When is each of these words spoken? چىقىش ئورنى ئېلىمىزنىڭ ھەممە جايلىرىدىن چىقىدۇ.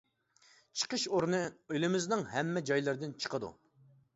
چىقىش 0.81 1.03
ئورنى 1.09 1.41
ئېلىمىزنىڭ 1.75 2.25
ھەممە 2.33 2.65
جايلىرىدىن 2.71 3.17
چىقىدۇ. 3.23 3.53